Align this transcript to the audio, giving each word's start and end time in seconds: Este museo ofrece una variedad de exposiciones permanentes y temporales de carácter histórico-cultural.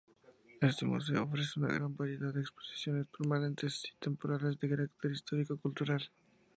Este 0.61 0.83
museo 0.87 1.21
ofrece 1.25 1.59
una 1.59 1.77
variedad 1.79 2.33
de 2.33 2.41
exposiciones 2.41 3.05
permanentes 3.15 3.83
y 3.85 3.99
temporales 4.03 4.57
de 4.59 4.67
carácter 4.67 5.11
histórico-cultural. 5.11 6.09